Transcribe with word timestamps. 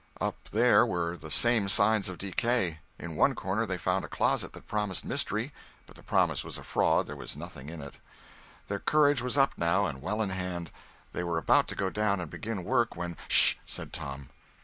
Up 0.19 0.49
there 0.49 0.83
were 0.83 1.15
the 1.15 1.29
same 1.29 1.69
signs 1.69 2.09
of 2.09 2.17
decay. 2.17 2.79
In 2.97 3.15
one 3.15 3.35
corner 3.35 3.67
they 3.67 3.77
found 3.77 4.03
a 4.03 4.07
closet 4.07 4.51
that 4.53 4.65
promised 4.67 5.05
mystery, 5.05 5.53
but 5.85 5.95
the 5.95 6.01
promise 6.01 6.43
was 6.43 6.57
a 6.57 6.63
fraud—there 6.63 7.15
was 7.15 7.37
nothing 7.37 7.69
in 7.69 7.83
it. 7.83 7.99
Their 8.67 8.79
courage 8.79 9.21
was 9.21 9.37
up 9.37 9.53
now 9.59 9.85
and 9.85 10.01
well 10.01 10.23
in 10.23 10.31
hand. 10.31 10.71
They 11.13 11.23
were 11.23 11.37
about 11.37 11.67
to 11.67 11.75
go 11.75 11.91
down 11.91 12.19
and 12.19 12.31
begin 12.31 12.63
work 12.63 12.95
when— 12.95 13.15
"Sh!" 13.27 13.53
said 13.63 13.93
Tom. 13.93 14.29